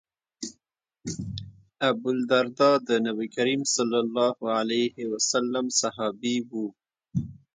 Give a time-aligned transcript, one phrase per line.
[1.89, 3.75] ابوالدرداء د نبي کریم ص
[5.81, 6.49] صحابي و.